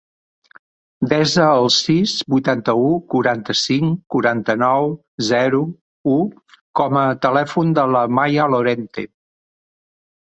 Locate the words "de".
7.81-7.85